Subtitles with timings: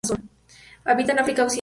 [0.83, 1.49] Habita en África Occidental.